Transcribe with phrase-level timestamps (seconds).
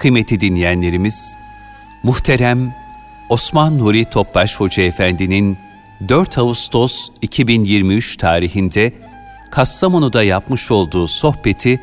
[0.00, 1.36] Kıymetli dinleyenlerimiz,
[2.02, 2.74] muhterem
[3.28, 5.58] Osman Nuri Topbaş Hoca Efendi'nin
[6.08, 8.92] 4 Ağustos 2023 tarihinde
[9.50, 11.80] Kastamonu'da yapmış olduğu sohbeti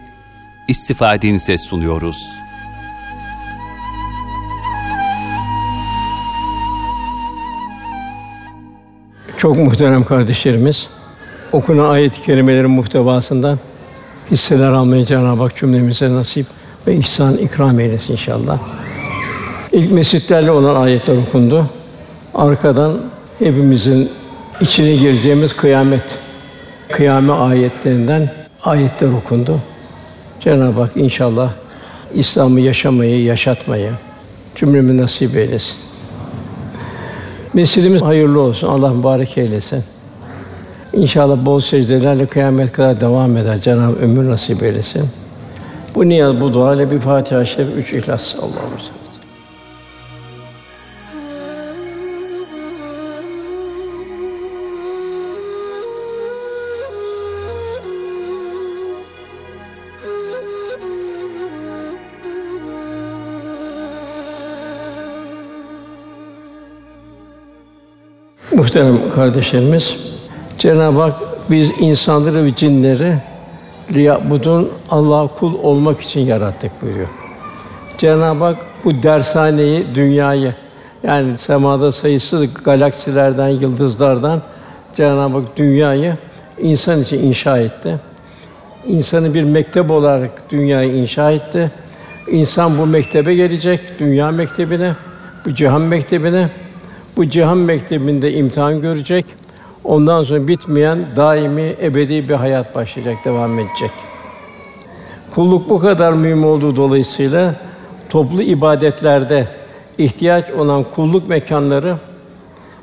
[0.67, 2.17] istifadenize sunuyoruz.
[9.37, 10.87] Çok muhterem kardeşlerimiz,
[11.51, 13.59] okunan ayet-i kerimelerin muhtevasından
[14.31, 16.45] hisseler almayı Cenab-ı Hak cümlemize nasip
[16.87, 18.59] ve ihsan ikram eylesin inşallah.
[19.71, 21.65] İlk mescitlerle olan ayetler okundu.
[22.35, 22.97] Arkadan
[23.39, 24.11] hepimizin
[24.61, 26.15] içine gireceğimiz kıyamet,
[26.91, 28.31] kıyame ayetlerinden
[28.63, 29.59] ayetler okundu.
[30.39, 31.51] Cenab-ı Hak inşallah
[32.13, 33.91] İslam'ı yaşamayı, yaşatmayı
[34.55, 35.75] cümlemi nasip eylesin.
[37.53, 38.67] Mescidimiz hayırlı olsun.
[38.67, 39.83] Allah mübarek eylesin.
[40.93, 43.59] İnşallah bol secdelerle kıyamet kadar devam eder.
[43.59, 45.09] Cenab-ı ömür nasip eylesin.
[45.97, 48.35] Bu niyaz, bu dua ile bir Fatiha-i Şerif, üç İhlas.
[48.35, 48.53] Allah'ım
[68.51, 69.95] Muhterem kardeşlerimiz,
[70.57, 71.15] Cenab-ı Hak
[71.49, 73.17] biz insanları ve cinleri
[73.93, 77.07] liyabudun Allah'a kul olmak için yarattık buyuruyor.
[77.97, 80.55] Cenab-ı Hak bu dershaneyi, dünyayı
[81.03, 84.41] yani semada sayısız galaksilerden, yıldızlardan
[84.95, 86.17] Cenab-ı Hak dünyayı
[86.59, 87.99] insan için inşa etti.
[88.87, 91.71] İnsanı bir mektep olarak dünyayı inşa etti.
[92.31, 94.93] İnsan bu mektebe gelecek, dünya mektebine,
[95.45, 96.49] bu cihan mektebine.
[97.17, 99.25] Bu cihan mektebinde imtihan görecek.
[99.87, 103.91] Ondan sonra bitmeyen daimi ebedi bir hayat başlayacak, devam edecek.
[105.35, 107.55] Kulluk bu kadar mühim olduğu dolayısıyla
[108.09, 109.47] toplu ibadetlerde
[109.97, 111.95] ihtiyaç olan kulluk mekanları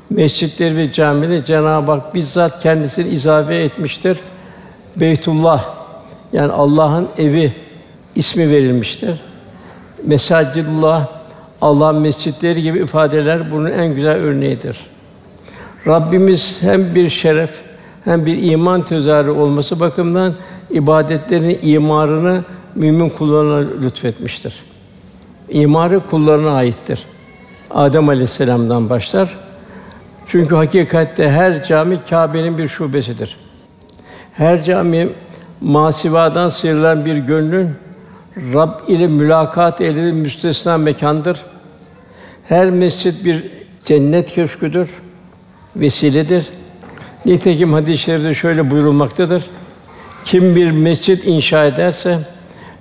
[0.09, 4.19] mescitleri ve camileri Cenab-ı Hak bizzat kendisini izafe etmiştir.
[4.95, 5.65] Beytullah
[6.33, 7.53] yani Allah'ın evi
[8.15, 9.19] ismi verilmiştir.
[10.03, 11.07] Mesacidullah
[11.61, 14.94] Allah'ın mescitleri gibi ifadeler bunun en güzel örneğidir.
[15.87, 17.61] Rabbimiz hem bir şeref
[18.05, 20.33] hem bir iman tezahürü olması bakımından
[20.69, 22.43] ibadetlerin imarını
[22.75, 24.61] mümin kullarına lütfetmiştir.
[25.49, 27.05] İmarı kullarına aittir.
[27.71, 29.37] Adem Aleyhisselam'dan başlar.
[30.27, 33.37] Çünkü hakikatte her cami Kâbe'nin bir şubesidir.
[34.33, 35.09] Her cami
[35.61, 37.69] masivadan sıyrılan bir gönlün
[38.53, 41.41] Rab ile mülakat edilen müstesna mekandır.
[42.47, 43.43] Her mescit bir
[43.85, 44.89] cennet köşküdür,
[45.75, 46.45] vesiledir.
[47.25, 49.45] Nitekim hadis-i şerifte şöyle buyurulmaktadır.
[50.25, 52.19] Kim bir mescit inşa ederse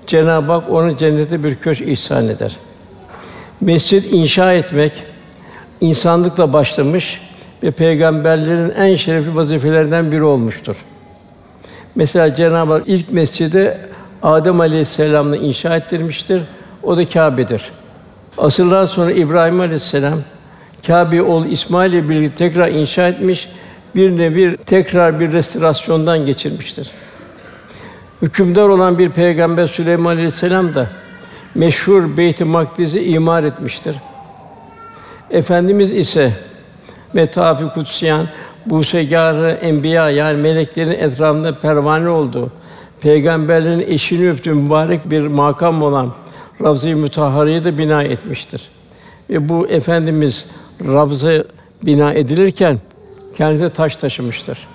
[0.07, 2.57] Cenab-ı Hak ona cennete bir köşk ihsan eder.
[3.61, 4.93] Mescit inşa etmek
[5.81, 7.21] insanlıkla başlamış
[7.63, 10.77] ve peygamberlerin en şerefli vazifelerinden biri olmuştur.
[11.95, 13.79] Mesela Cenab-ı Hak ilk mescidi
[14.23, 16.43] Adem Aleyhisselam'la inşa ettirmiştir.
[16.83, 17.63] O da Kâbe'dir.
[18.39, 20.19] Asırlar sonra İbrahim Aleyhisselam
[20.87, 23.49] Kâbe oğlu İsmail ile birlikte tekrar inşa etmiş,
[23.95, 26.91] bir nevi tekrar bir restorasyondan geçirmiştir.
[28.23, 30.87] Hükümdar olan bir peygamber Süleyman Aleyhisselam da
[31.55, 33.97] meşhur Beyt-i Makdis'i imar etmiştir.
[35.31, 36.33] Efendimiz ise
[37.13, 38.29] Metafi Kutsiyan,
[38.67, 42.53] bu segârı enbiya yani meleklerin etrafında pervane olduğu,
[43.01, 46.13] peygamberlerin eşini öptüğü mübarek bir makam olan
[46.63, 48.69] Ravza-i Mutahhari'yi de bina etmiştir.
[49.31, 50.47] Ve bu efendimiz
[50.81, 51.45] Ravza
[51.83, 52.79] bina edilirken
[53.37, 54.69] kendisi taş taşımıştır.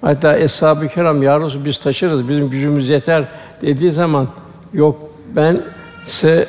[0.00, 3.24] Hatta eshab-ı kiram ya biz taşırız, bizim gücümüz yeter
[3.62, 4.28] dediği zaman
[4.72, 5.60] yok ben
[6.06, 6.48] size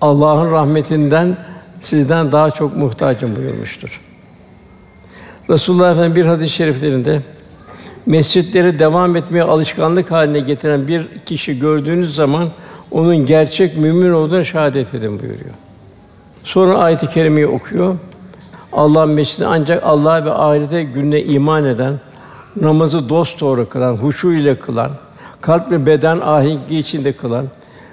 [0.00, 1.36] Allah'ın rahmetinden
[1.80, 4.00] sizden daha çok muhtacım buyurmuştur.
[5.50, 7.22] Resulullah Efendimiz bir hadis-i şeriflerinde
[8.06, 12.48] mescitleri devam etmeye alışkanlık haline getiren bir kişi gördüğünüz zaman
[12.90, 15.54] onun gerçek mümin olduğuna şahadet edin buyuruyor.
[16.44, 17.94] Sonra ayet-i kerimeyi okuyor.
[18.72, 21.94] Allah'ın mescidi ancak Allah ve ahirete gününe iman eden,
[22.60, 24.90] namazı dost doğru kılan, huşu ile kılan,
[25.40, 27.46] kalp ve beden ahengi içinde kılan,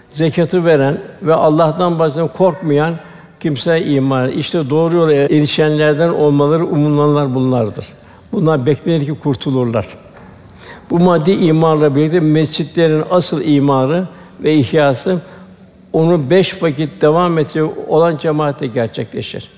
[0.09, 2.93] zekatı veren ve Allah'tan başka korkmayan
[3.39, 4.29] kimse iman.
[4.29, 7.85] İşte doğru yola erişenlerden olmaları umumlananlar bunlardır.
[8.31, 9.87] Bunlar beklenir ki kurtulurlar.
[10.89, 14.07] Bu maddi imarla birlikte mescitlerin asıl imarı
[14.43, 15.17] ve ihyası
[15.95, 19.49] onu beş vakit devam edecek olan cemaatte gerçekleşir.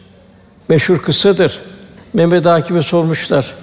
[0.70, 1.62] Meşhur kıssadır.
[2.14, 3.54] Mehmet Akif'e sormuşlar.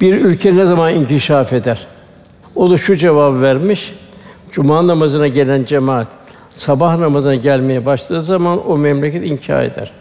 [0.00, 1.86] Bir ülke ne zaman inkişaf eder?
[2.54, 3.94] O da şu cevabı vermiş.
[4.52, 6.08] Cuma namazına gelen cemaat
[6.48, 9.92] sabah namazına gelmeye başladığı zaman o memleket inka eder.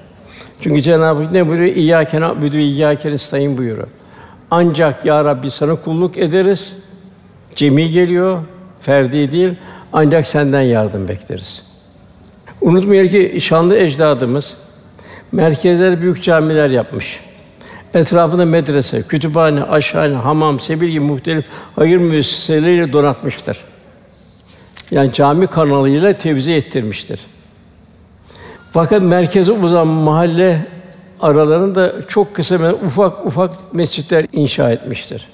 [0.62, 1.76] Çünkü Cenab-ı Hak ne buyuruyor?
[1.76, 3.88] İyyâke na'budu ve iyyâke nestaîn buyuruyor.
[4.52, 6.76] Ancak ya Rabbi sana kulluk ederiz.
[7.56, 8.40] Cemi geliyor,
[8.80, 9.54] ferdi değil.
[9.94, 11.71] Ancak senden yardım bekleriz.
[12.62, 14.54] Unutmayın ki şanlı ecdadımız
[15.32, 17.20] merkezler büyük camiler yapmış.
[17.94, 23.58] Etrafında medrese, kütüphane, aşhane, hamam, sebil gibi muhtelif hayır müesseseleriyle donatmıştır.
[24.92, 27.20] Yani cami kanalıyla tevzi ettirmiştir.
[28.72, 30.66] Fakat merkeze uzan mahalle
[31.22, 35.28] aralarında çok kısa ufak ufak mescitler inşa etmiştir.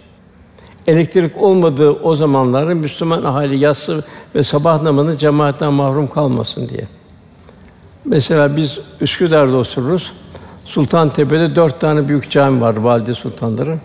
[0.88, 4.04] Elektrik olmadığı o zamanlarda Müslüman ahali yatsı
[4.36, 6.88] ve sabah namazını cemaatten mahrum kalmasın diye.
[8.08, 10.12] Mesela biz Üsküdar'da otururuz.
[10.66, 13.80] Sultantepe'de dört tane büyük cami var valide sultanların.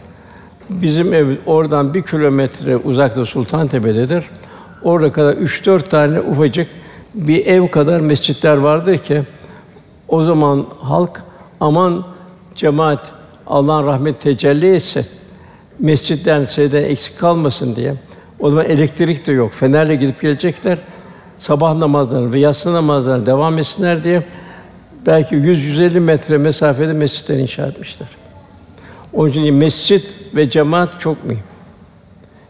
[0.70, 4.24] Bizim ev oradan bir kilometre uzakta Sultantepe'dedir.
[4.82, 6.68] Orada kadar üç dört tane ufacık
[7.14, 9.22] bir ev kadar mescitler vardır ki
[10.08, 11.22] o zaman halk
[11.60, 12.06] aman
[12.54, 13.12] cemaat
[13.46, 15.06] Allah'ın rahmet tecelli etse
[15.78, 17.94] mescitten şeyden eksik kalmasın diye.
[18.40, 19.52] O zaman elektrik de yok.
[19.52, 20.78] Fenerle gidip gelecekler.
[21.42, 24.22] Sabah namazlarını ve yatsı namazlarını devam etsinler diye
[25.06, 28.08] belki 100-150 metre mesafede mescitler inşa etmişler.
[29.12, 31.42] Onun için mescit ve cemaat çok mühim.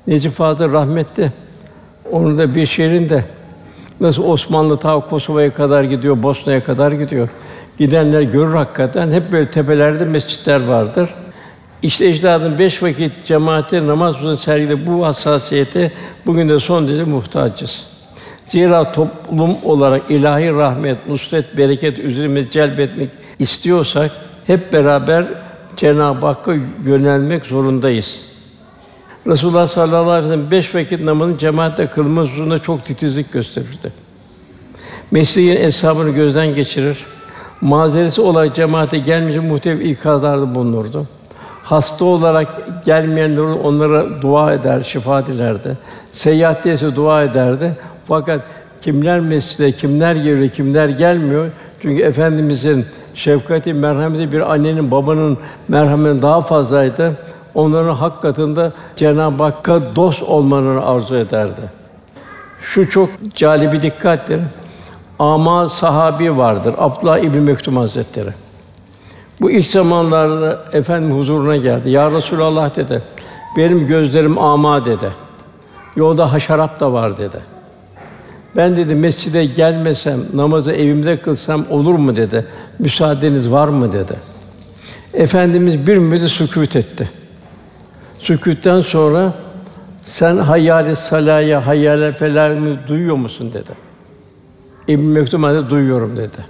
[0.07, 1.33] Necip Fazıl rahmetli
[2.11, 3.25] onun da bir şehrinde
[4.01, 7.29] nasıl Osmanlı ta Kosova'ya kadar gidiyor, Bosna'ya kadar gidiyor.
[7.79, 11.15] Gidenler görür hakikaten hep böyle tepelerde mescitler vardır.
[11.83, 15.93] İşte ecdadın beş vakit cemaate namaz uzun sergide bu hassasiyete
[16.27, 17.92] bugün de son derece muhtacız.
[18.53, 24.11] Zira toplum olarak ilahi rahmet, nusret, bereket üzerimize celbetmek istiyorsak
[24.47, 25.25] hep beraber
[25.77, 26.55] Cenab-ı Hakk'a
[26.85, 28.21] yönelmek zorundayız.
[29.27, 33.93] Resulullah sallallahu aleyhi ve sellem beş vakit namazın cemaatle kılma hususunda çok titizlik gösterirdi.
[35.11, 37.07] Mesleğin hesabını gözden geçirir.
[37.61, 41.07] Mazeresi olarak cemaate gelmeyince muhtelif ikazlarda bulunurdu.
[41.63, 42.49] Hasta olarak
[42.85, 45.79] gelmeyenler onlara dua eder, şifa dilerdi.
[46.13, 47.77] Seyahat ise dua ederdi.
[48.13, 48.41] Fakat
[48.81, 51.51] kimler mescide, kimler geliyor, kimler gelmiyor?
[51.83, 55.39] Çünkü efendimizin şefkati, merhameti bir annenin, babanın
[55.69, 57.17] merhameti daha fazlaydı.
[57.55, 61.61] Onların hak katında Cenab-ı Hakk'a dost olmanı arzu ederdi.
[62.63, 64.41] Şu çok calibi dikkattir.
[65.19, 66.75] Ama sahabi vardır.
[66.79, 68.31] Abdullah İbn Mektum Hazretleri.
[69.41, 71.91] Bu ilk zamanlarda efendim huzuruna geldi.
[71.91, 73.03] Ya Resulallah dedi.
[73.57, 75.11] Benim gözlerim ama dedi.
[75.97, 77.53] Yolda haşerat da var dedi.
[78.57, 82.47] Ben dedi mescide gelmesem, namazı evimde kılsam olur mu dedi.
[82.79, 84.15] Müsaadeniz var mı dedi.
[85.15, 87.11] Efendimiz bir müddet sükût etti.
[88.19, 89.35] Sükûtten sonra
[90.05, 93.71] sen hayali salaya, hayale felalimi duyuyor musun dedi.
[94.89, 96.47] İbn Mektum Hazretleri duyuyorum dedi.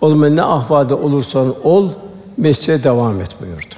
[0.00, 1.90] O zaman ne ahvalde olursan ol,
[2.36, 3.74] mescide devam et buyurdu.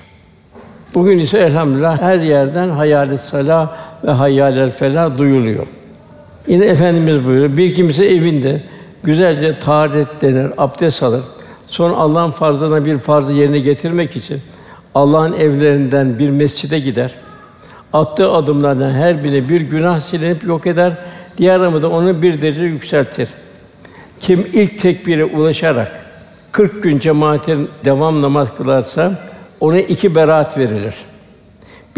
[0.94, 5.66] Bugün ise elhamdülillah her yerden hayal sala ve hayal felah duyuluyor.
[6.48, 7.56] Yine efendimiz buyuruyor.
[7.56, 8.60] Bir kimse evinde
[9.04, 11.22] güzelce taharet denir, abdest alır.
[11.66, 14.40] Sonra Allah'ın farzlarına bir farzı yerine getirmek için
[14.94, 17.14] Allah'ın evlerinden bir mescide gider.
[17.92, 20.92] Attığı adımlardan her birine bir günah silinip yok eder.
[21.38, 23.28] Diğer da onu bir derece yükseltir.
[24.20, 25.92] Kim ilk tekbire ulaşarak
[26.52, 29.12] 40 gün cemaatin devam namaz kılarsa
[29.60, 30.94] ona iki beraat verilir.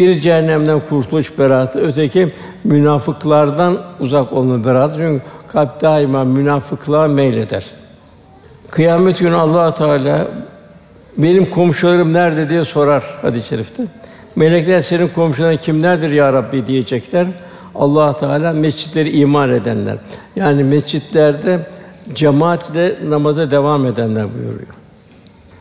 [0.01, 2.29] Bir cehennemden kurtuluş beraatı, öteki
[2.65, 4.97] münafıklardan uzak olma beraatı.
[4.97, 7.67] Çünkü kalp daima münafıklığa meyleder.
[8.71, 10.29] Kıyamet günü Allah Teala
[11.19, 13.83] benim komşularım nerede diye sorar hadis-i şerifte.
[14.37, 17.27] Melekler senin komşuların kimlerdir ya Rabbi diyecekler.
[17.75, 19.99] Allah Teala mescitleri iman edenler.
[20.37, 21.67] Yani mescitlerde
[22.15, 24.75] cemaatle namaza devam edenler buyuruyor.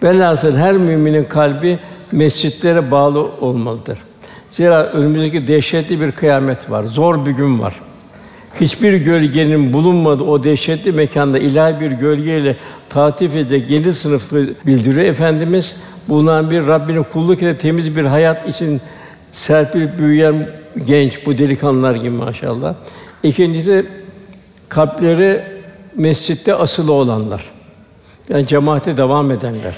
[0.03, 1.79] Velhasıl her müminin kalbi
[2.11, 3.99] mescitlere bağlı olmalıdır.
[4.51, 7.79] Zira önümüzdeki dehşetli bir kıyamet var, zor bir gün var.
[8.61, 12.57] Hiçbir gölgenin bulunmadığı o dehşetli mekanda ilahi bir gölgeyle
[12.89, 15.75] tatif edecek yeni sınıfı bildiriyor Efendimiz.
[16.07, 18.81] Bulunan bir Rabbinin kulluk ile temiz bir hayat için
[19.31, 20.49] serpilip büyüyen
[20.85, 22.75] genç bu delikanlılar gibi maşallah.
[23.23, 23.85] İkincisi
[24.69, 25.43] kalpleri
[25.95, 27.45] mescitte asılı olanlar.
[28.29, 29.73] Yani cemaate devam edenler.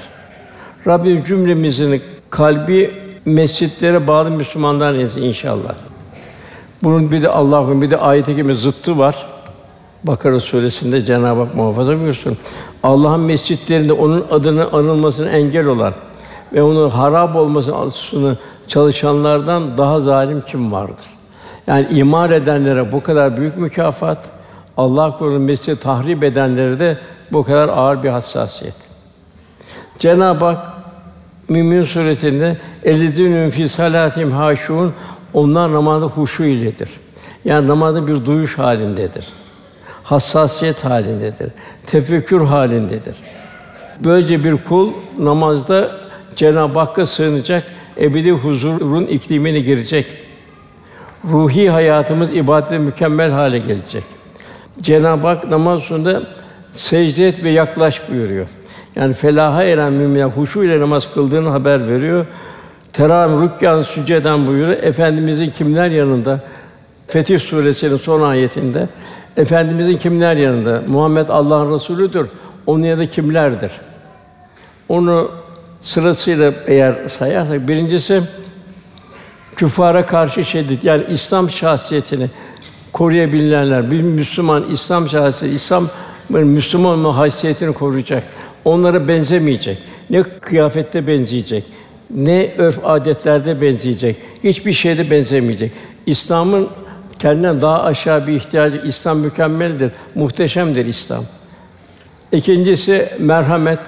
[0.87, 5.75] Rabbim cümlemizin kalbi mescitlere bağlı Müslümanlar inşallah.
[6.83, 9.25] Bunun bir de Allah'ın bir de ayet-i kerime zıttı var.
[10.03, 12.37] Bakara suresinde Cenab-ı Hak muhafaza buyursun.
[12.83, 15.93] Allah'ın mescitlerinde onun adını anılmasına engel olan
[16.53, 18.37] ve onun harap olmasını
[18.67, 21.05] çalışanlardan daha zalim kim vardır?
[21.67, 24.29] Yani imar edenlere bu kadar büyük mükafat,
[24.77, 26.97] Allah korusun mescidi tahrip edenlere de
[27.31, 28.75] bu kadar ağır bir hassasiyet.
[29.99, 30.70] Cenab-ı Hak
[31.49, 34.91] Mümin suresinde "Ellezînû fî salâtim haşûn"
[35.33, 36.89] onlar namazda huşu iledir.
[37.45, 39.27] Yani namazda bir duyuş halindedir.
[40.03, 41.49] Hassasiyet halindedir.
[41.87, 43.17] Tefekkür halindedir.
[44.03, 45.91] Böylece bir kul namazda
[46.35, 47.63] Cenab-ı Hakk'a sığınacak,
[47.97, 50.05] ebedi huzurun iklimine girecek.
[51.31, 54.03] Ruhi hayatımız ibadete mükemmel hale gelecek.
[54.81, 56.23] Cenab-ı Hak namaz sonunda
[56.73, 58.45] secde et ve yaklaş buyuruyor.
[58.95, 62.25] Yani felaha eren müminler huşu ile namaz kıldığını haber veriyor.
[62.93, 64.83] Teravih rükkan süceden buyuruyor.
[64.83, 66.39] Efendimizin kimler yanında?
[67.07, 68.87] Fetih suresinin son ayetinde
[69.37, 70.81] Efendimizin kimler yanında?
[70.87, 72.27] Muhammed Allah'ın Resulüdür.
[72.67, 73.71] Onun yanında kimlerdir?
[74.89, 75.31] Onu
[75.81, 78.21] sırasıyla eğer sayarsak birincisi
[79.55, 82.29] küffara karşı şiddet yani İslam şahsiyetini
[82.93, 85.87] koruyabilenler, bir Müslüman İslam şahsiyeti, İslam
[86.29, 88.23] Müslüman haysiyetini koruyacak.
[88.65, 89.77] Onlara benzemeyecek.
[90.09, 91.63] Ne kıyafette benzeyecek,
[92.09, 94.15] ne örf adetlerde benzeyecek.
[94.43, 95.71] Hiçbir şeyde benzemeyecek.
[96.05, 96.67] İslam'ın
[97.19, 98.81] kendinden daha aşağı bir ihtiyacı.
[98.85, 101.23] İslam mükemmeldir, muhteşemdir İslam.
[102.31, 103.79] İkincisi merhamet.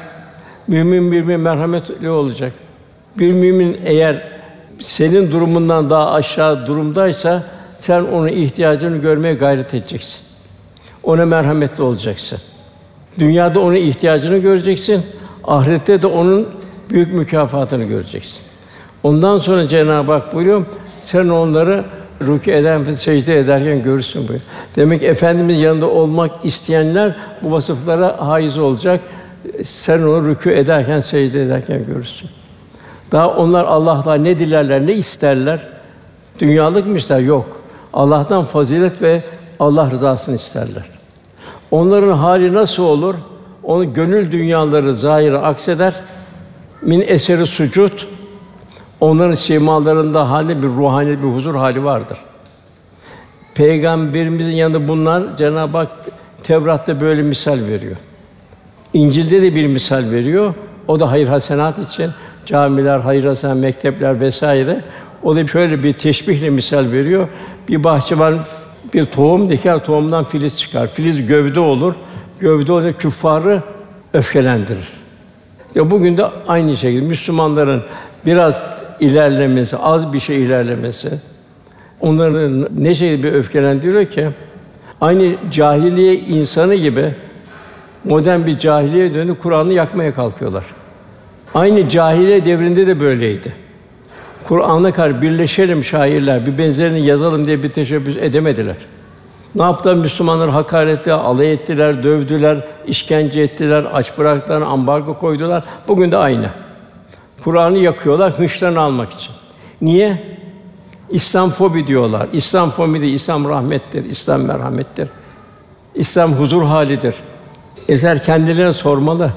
[0.68, 2.54] Mümin bir mümin merhametli olacak.
[3.20, 4.28] Bir mümin eğer
[4.80, 7.44] senin durumundan daha aşağı durumdaysa
[7.80, 10.22] sen onun ihtiyacını görmeye gayret edeceksin.
[11.04, 12.40] Ona merhametli olacaksın.
[13.20, 15.04] Dünyada onun ihtiyacını göreceksin.
[15.44, 16.50] Ahirette de onun
[16.90, 18.38] büyük mükafatını göreceksin.
[19.04, 20.66] Ondan sonra Cenab-ı Hak buyuruyor,
[21.02, 21.84] sen onları
[22.22, 24.42] rükû eden ve secde ederken görürsün buyuruyor.
[24.76, 29.02] Demek ki Efendimiz yanında olmak isteyenler bu vasıflara haiz olacak.
[29.64, 32.30] Sen onu rükû ederken, secde ederken görürsün.
[33.12, 35.68] Daha onlar Allah'tan ne dilerler, ne isterler?
[36.40, 37.20] Dünyalık mı ister?
[37.20, 37.58] Yok.
[37.94, 39.24] Allah'tan fazilet ve
[39.60, 40.93] Allah rızasını isterler.
[41.74, 43.16] Onların hali nasıl olur?
[43.64, 45.96] Onun gönül dünyaları zahire akseder.
[46.82, 47.92] Min eseri sucud.
[49.02, 52.18] Onların simalarında hali bir ruhani bir huzur hali vardır.
[53.56, 55.90] Peygamberimizin yanında bunlar Cenab-ı Hak
[56.44, 57.96] Tevrat'ta böyle misal veriyor.
[58.94, 60.54] İncil'de de bir misal veriyor.
[60.88, 62.12] O da hayır hasenat için
[62.46, 64.82] camiler, hayır hasenat, mektepler vesaire.
[65.24, 67.28] O da şöyle bir teşbihle misal veriyor.
[67.70, 68.40] Bir bahçıvan
[68.94, 70.88] bir tohum diker, tohumdan filiz çıkar.
[70.88, 71.94] Filiz gövde olur.
[72.40, 73.62] Gövde olunca küffarı
[74.14, 74.94] öfkelendirir.
[75.76, 77.84] Ya bugün de aynı şekilde Müslümanların
[78.26, 78.62] biraz
[79.00, 81.10] ilerlemesi, az bir şey ilerlemesi
[82.02, 84.30] onların ne şey bir öfkelendiriyor ki
[85.02, 87.16] aynı cahiliye insanı gibi
[88.04, 90.64] modern bir cahiliye dönüp Kur'an'ı yakmaya kalkıyorlar.
[91.54, 93.63] Aynı cahiliye devrinde de böyleydi.
[94.44, 98.76] Kur'an'a karşı birleşelim şairler, bir benzerini yazalım diye bir teşebbüs edemediler.
[99.56, 99.96] Ne yaptılar?
[99.96, 105.64] Müslümanlar hakaretle alay ettiler, dövdüler, işkence ettiler, aç bıraktılar, ambargo koydular.
[105.88, 106.50] Bugün de aynı.
[107.44, 109.34] Kur'an'ı yakıyorlar hınçlarını almak için.
[109.82, 110.24] Niye?
[111.10, 112.28] İslam fobi diyorlar.
[112.34, 115.08] İslam fobi değil, İslam rahmettir, İslam merhamettir.
[115.96, 117.16] İslam huzur halidir.
[117.90, 119.32] Ezer kendilerine sormalı.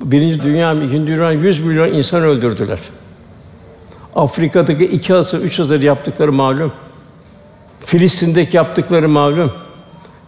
[0.00, 2.78] Birinci Dünya, ikinci Dünya 100 milyon insan öldürdüler.
[4.18, 6.72] Afrika'daki iki asır, üç asır yaptıkları malum.
[7.80, 9.52] Filistin'deki yaptıkları malum.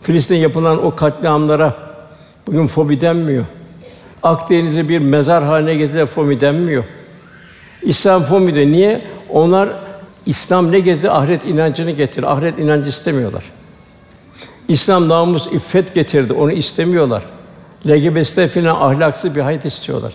[0.03, 1.77] Filistin yapılan o katliamlara
[2.47, 3.45] bugün fobi denmiyor.
[4.23, 6.85] Akdeniz'i bir mezar haline getirdi fobi denmiyor.
[7.83, 9.03] İslam fobi de niye?
[9.29, 9.69] Onlar
[10.27, 11.11] İslam ne getirdi?
[11.11, 12.27] Ahiret inancını getirdi.
[12.27, 13.45] Ahiret inancı istemiyorlar.
[14.69, 16.33] İslam namus, iffet getirdi.
[16.33, 17.23] Onu istemiyorlar.
[17.89, 20.15] LGBT'de filan ahlaksız bir hayat istiyorlar.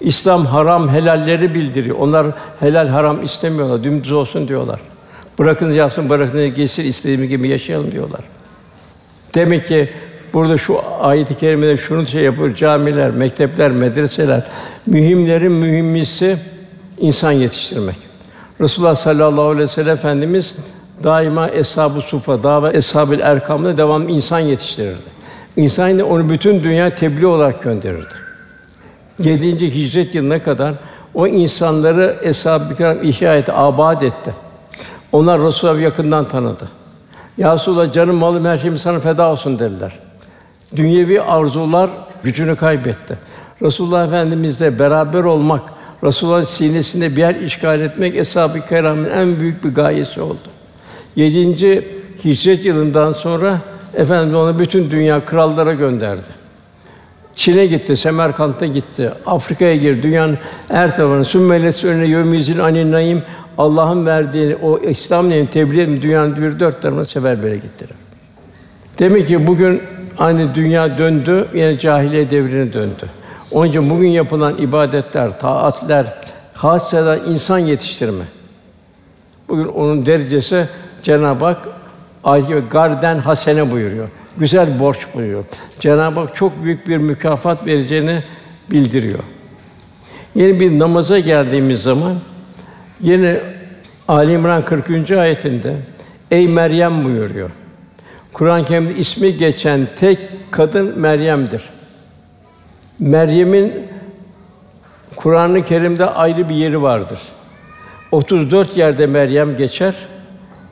[0.00, 1.96] İslam haram helalleri bildiriyor.
[1.98, 2.26] Onlar
[2.60, 3.84] helal haram istemiyorlar.
[3.84, 4.80] Dümdüz olsun diyorlar.
[5.38, 8.20] Bırakın yapsın, bırakın geçsin istediğimiz gibi yaşayalım diyorlar.
[9.34, 9.90] Demek ki
[10.34, 14.42] burada şu ayet-i kerimede şunu şey yapıyor camiler, mektepler, medreseler
[14.86, 16.38] mühimlerin mühimmisi
[16.98, 17.96] insan yetiştirmek.
[18.60, 20.54] Resulullah sallallahu aleyhi ve sellem efendimiz
[21.04, 25.16] daima eshab-ı sufa, dava eshab-ül erkamda devam insan yetiştirirdi.
[25.56, 28.25] İnsan onu bütün dünya tebliğ olarak gönderirdi.
[29.18, 29.74] 7.
[29.74, 30.74] hicret yılına kadar
[31.14, 34.34] o insanları eshab-ı kiram ihya etti, abad etti.
[35.12, 36.68] Onlar Resulullah'ı yakından tanıdı.
[37.38, 39.98] Ya Resulallah canım malım her şeyim sana feda olsun dediler.
[40.76, 41.90] Dünyevi arzular
[42.22, 43.18] gücünü kaybetti.
[43.62, 45.62] Resulullah Efendimizle beraber olmak,
[46.04, 50.38] Resulullah'ın sinesinde bir yer işgal etmek eshab-ı kiramın en büyük bir gayesi oldu.
[51.16, 51.88] Yedinci
[52.24, 53.60] hicret yılından sonra
[53.94, 56.45] Efendimiz onu bütün dünya krallara gönderdi.
[57.36, 60.38] Çin'e gitti, Semerkant'a gitti, Afrika'ya girdi, dünyanın
[60.68, 61.24] her tarafına.
[61.24, 63.22] Sümmelesi önüne yömizil anin naim
[63.58, 67.96] Allah'ın verdiği o İslam neyin tebliğ edin dünyanın bir dört tarafına seferbere gittiler.
[68.98, 69.82] Demek ki bugün
[70.18, 73.06] aynı dünya döndü, yine cahiliye devrine döndü.
[73.50, 76.14] Onun için bugün yapılan ibadetler, taatler,
[76.54, 78.24] hasreden insan yetiştirme.
[79.48, 80.68] Bugün onun derecesi
[81.02, 81.68] Cenab-ı Hak
[82.70, 84.08] garden hasene buyuruyor.
[84.38, 85.44] Güzel borç buyuruyor.
[85.80, 88.22] Cenab-ı Hak çok büyük bir mükafat vereceğini
[88.70, 89.18] bildiriyor.
[90.34, 92.16] Yeni bir namaza geldiğimiz zaman
[93.00, 93.40] yine
[94.08, 95.10] Ali İmran 40.
[95.10, 95.76] ayetinde
[96.30, 97.50] Ey Meryem buyuruyor.
[98.32, 100.18] Kur'an-ı Kerim'de ismi geçen tek
[100.50, 101.62] kadın Meryem'dir.
[103.00, 103.72] Meryem'in
[105.16, 107.20] Kur'an-ı Kerim'de ayrı bir yeri vardır.
[108.12, 109.94] 34 yerde Meryem geçer.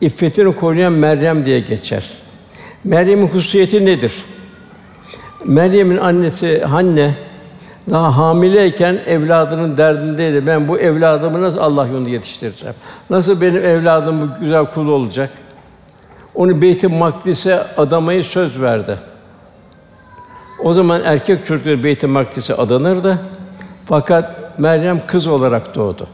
[0.01, 2.11] İffetini koruyan Meryem diye geçer.
[2.85, 4.25] Meryem'in hususiyeti nedir?
[5.45, 7.15] Meryem'in annesi Hanne
[7.91, 10.47] daha hamileyken evladının derdindeydi.
[10.47, 12.75] Ben bu evladımı nasıl Allah yolunda yetiştireceğim?
[13.11, 15.31] Nasıl benim evladım bu güzel kul olacak?
[16.35, 18.99] Onu Beyt-i Makdis'e adamayı söz verdi.
[20.63, 23.19] O zaman erkek çocukları Beyt-i Makdis'e adanırdı.
[23.87, 26.07] Fakat Meryem kız olarak doğdu.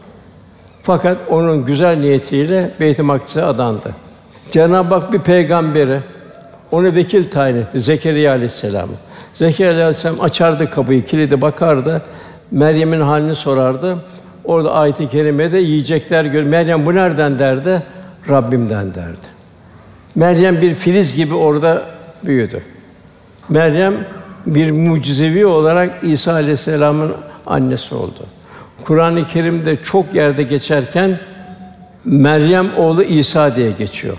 [0.83, 3.95] Fakat onun güzel niyetiyle Beyt-i Makdis'e adandı.
[4.51, 6.01] Cenab-ı Hak bir peygamberi
[6.71, 8.93] onu vekil tayin etti Zekeriya aleyhisselamı.
[9.35, 12.03] Zekeriya aleyhisselam açardı kapıyı, kilidi bakardı.
[12.51, 14.05] Meryem'in halini sorardı.
[14.45, 16.43] Orada ayet-i kerimede yiyecekler gör.
[16.43, 17.83] Meryem bu nereden derdi?
[18.29, 19.27] Rabbimden derdi.
[20.15, 21.83] Meryem bir filiz gibi orada
[22.27, 22.63] büyüdü.
[23.49, 23.95] Meryem
[24.47, 27.13] bir mucizevi olarak İsa aleyhisselamın
[27.47, 28.21] annesi oldu.
[28.85, 31.19] Kur'an-ı Kerim'de çok yerde geçerken
[32.05, 34.17] Meryem oğlu İsa diye geçiyor.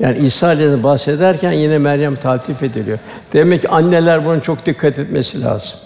[0.00, 2.98] Yani İsa aleyhisselam bahsederken yine Meryem taltif ediliyor.
[3.32, 5.78] Demek ki anneler buna çok dikkat etmesi lazım.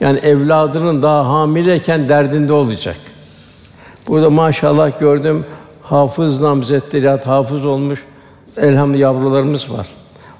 [0.00, 2.96] Yani evladının daha hamileyken derdinde olacak.
[4.08, 5.44] Burada maşallah gördüm
[5.82, 8.04] hafız namzetleri, hafız olmuş
[8.56, 9.86] elhamdülillah yavrularımız var.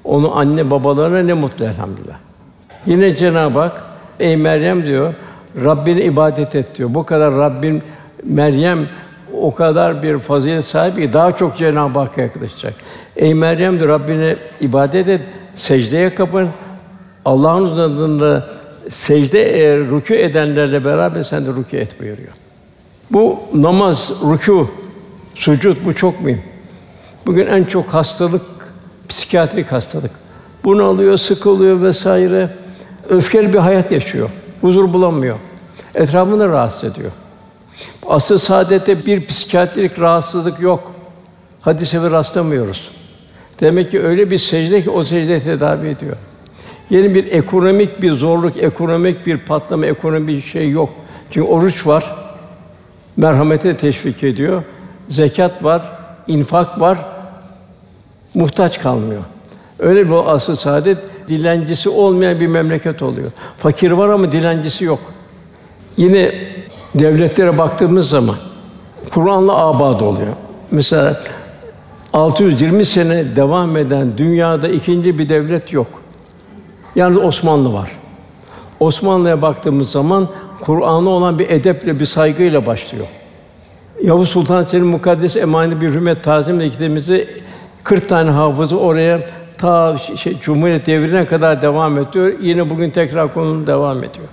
[0.03, 2.15] Onu anne babalarına ne mutlu elhamdülillah.
[2.85, 3.83] Yine Cenab-ı Hak
[4.19, 5.13] ey Meryem diyor
[5.63, 6.93] Rabbine ibadet et diyor.
[6.93, 7.83] Bu kadar Rabbin
[8.23, 8.87] Meryem
[9.33, 12.73] o kadar bir fazilet sahibi ki daha çok Cenab-ı Hakk'a yaklaşacak.
[13.15, 15.21] Ey Meryem diyor Rabbine ibadet et,
[15.55, 16.47] secdeye kapın.
[17.25, 18.47] Allah'ın adında
[18.89, 22.33] secde eğer rükû edenlerle beraber sen de rükû et buyuruyor.
[23.11, 24.65] Bu namaz, rükû,
[25.35, 26.41] sucud bu çok mühim.
[27.25, 28.41] Bugün en çok hastalık
[29.09, 30.11] psikiyatrik hastalık.
[30.63, 32.49] Bunu alıyor, sıkılıyor vesaire.
[33.09, 34.29] Öfkeli bir hayat yaşıyor.
[34.61, 35.37] Huzur bulamıyor.
[35.97, 37.11] Etrafını rahatsız ediyor.
[38.07, 40.91] Asıl saadette bir psikiyatrik rahatsızlık yok.
[41.61, 42.91] Hadise ve rastlamıyoruz.
[43.61, 46.17] Demek ki öyle bir secde ki o secde tedavi ediyor.
[46.89, 50.89] Yeni bir ekonomik bir zorluk, ekonomik bir patlama, ekonomik bir şey yok.
[51.31, 52.15] Çünkü oruç var,
[53.17, 54.63] merhamete teşvik ediyor.
[55.09, 56.97] Zekat var, infak var,
[58.35, 59.21] muhtaç kalmıyor.
[59.79, 63.31] Öyle bir asıl saadet dilencisi olmayan bir memleket oluyor.
[63.57, 64.99] Fakir var ama dilencisi yok.
[65.97, 66.31] Yine
[66.95, 68.35] devletlere baktığımız zaman
[69.13, 70.33] Kur'an'la abad oluyor.
[70.71, 71.21] Mesela
[72.13, 75.87] 620 sene devam eden dünyada ikinci bir devlet yok.
[76.95, 77.91] Yalnız Osmanlı var.
[78.79, 80.29] Osmanlı'ya baktığımız zaman
[80.61, 83.07] Kur'an'a olan bir edeple, bir saygıyla başlıyor.
[84.03, 87.27] Yavuz Sultan Selim mukaddes emanet bir hürmet tazimle gittiğimizde
[87.83, 92.33] 40 tane hafızı oraya ta şey, Cumhuriyet devrine kadar devam ediyor.
[92.41, 94.27] Yine bugün tekrar konu devam ediyor.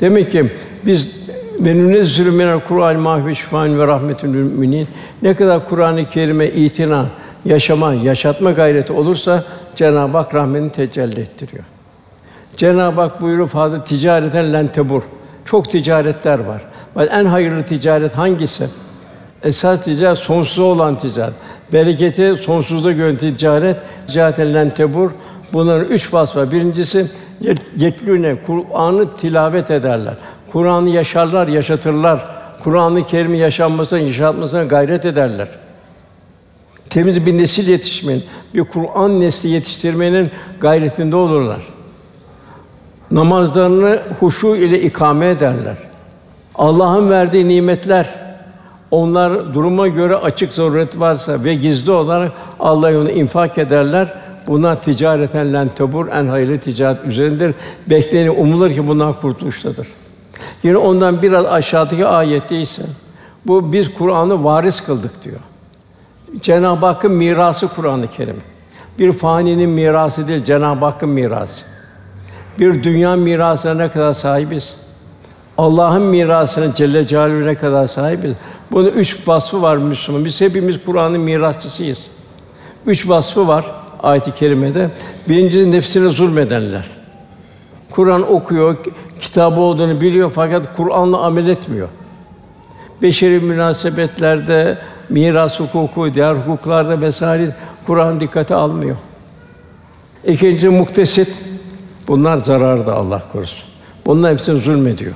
[0.00, 0.44] Demek ki
[0.86, 1.28] biz
[1.60, 4.88] menüne zülmünen Kur'an mahve şifaen ve rahmetül müminin
[5.22, 7.06] ne kadar Kur'an-ı Kerim'e itina,
[7.44, 9.44] yaşama, yaşatma gayreti olursa
[9.76, 11.64] Cenab-ı Hak rahmetini tecelli ettiriyor.
[12.56, 15.02] Cenab-ı Hak buyuruyor fazla ticareten lentebur.
[15.44, 16.62] Çok ticaretler var.
[17.10, 18.64] En hayırlı ticaret hangisi?
[19.42, 21.34] Esas ticaret sonsuz olan ticaret.
[21.72, 25.10] Bereketi sonsuzda gören ticaret, ticareten lentebur.
[25.52, 26.50] Bunların üç vasfı.
[26.50, 27.06] Birincisi
[27.76, 30.14] yetlüne Kur'an'ı tilavet ederler.
[30.52, 32.26] Kur'an'ı yaşarlar, yaşatırlar.
[32.64, 35.48] Kur'an-ı Kerim'i yaşanmasına, yaşatmasına gayret ederler.
[36.90, 38.24] Temiz bir nesil yetişmenin,
[38.54, 41.68] bir Kur'an nesli yetiştirmenin gayretinde olurlar.
[43.10, 45.76] Namazlarını huşu ile ikame ederler.
[46.54, 48.14] Allah'ın verdiği nimetler
[48.90, 54.14] onlar duruma göre açık zaruret varsa ve gizli olarak Allah onu infak ederler.
[54.48, 57.54] Bunlar ticareten len tebur en hayırlı ticaret üzerindedir.
[57.90, 59.88] Beklenir, umulur ki bunlar kurtuluştadır.
[60.62, 62.82] Yine ondan biraz aşağıdaki ayette ise
[63.46, 65.40] bu biz Kur'an'ı varis kıldık diyor.
[66.40, 68.36] Cenab-ı Hakk'ın mirası Kur'an-ı Kerim.
[68.98, 71.64] Bir faninin mirası değil, Cenab-ı Hakk'ın mirası.
[72.58, 74.74] Bir dünya mirasına ne kadar sahibiz?
[75.58, 78.32] Allah'ın mirasına Celle Celaluhu ne kadar sahibiz?
[78.72, 80.24] Bunun üç vasfı var Müslüman.
[80.24, 82.10] Biz hepimiz Kur'an'ın mirasçısıyız.
[82.86, 83.77] Üç vasfı var.
[84.02, 84.90] Ayet-i kerimede.
[85.28, 86.84] Birincisi nefsine zulmedenler.
[87.90, 88.76] Kur'an okuyor,
[89.20, 91.88] kitabı olduğunu biliyor fakat Kur'an'la amel etmiyor.
[93.02, 97.56] Beşeri münasebetlerde, miras hukuku, diğer hukuklarda vesaire
[97.86, 98.96] Kur'an dikkate almıyor.
[100.26, 101.42] İkinci muktesit.
[102.08, 103.68] Bunlar zararda Allah korusun.
[104.06, 105.12] Bunlar hepsi zulmediyor.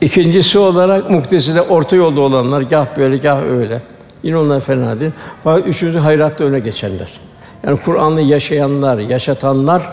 [0.00, 3.82] İkincisi olarak mukteside orta yolda olanlar gah böyle gah öyle.
[4.22, 5.10] Yine onlar fena değil.
[5.44, 7.20] Fakat üçüncü hayratta öne geçenler.
[7.66, 9.90] Yani Kur'an'ı yaşayanlar, yaşatanlar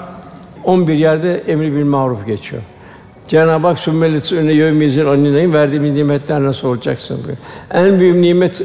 [0.64, 2.62] 11 yerde emri bil maruf geçiyor.
[3.28, 7.38] Cenab-ı Hak sümmelis önüne yevmizin aninayım verdiğimiz nimetler nasıl olacaksın buyuruyor.
[7.72, 8.62] En büyük nimet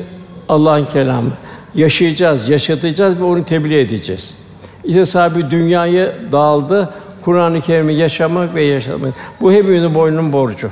[0.49, 1.31] Allah'ın kelamı.
[1.75, 4.37] Yaşayacağız, yaşatacağız ve onu tebliğ edeceğiz.
[4.85, 6.91] İşte sahibi dünyayı dağıldı,
[7.25, 9.15] Kur'an-ı Kerim'i yaşamak ve yaşamak.
[9.41, 10.71] Bu hepimizin boynunun borcu.